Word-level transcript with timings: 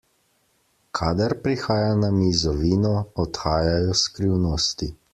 Kadar 0.99 1.33
prihaja 1.43 1.93
na 2.01 2.09
mizo 2.17 2.51
vino, 2.65 2.95
odhajajo 3.27 3.99
skrivnosti. 4.07 4.95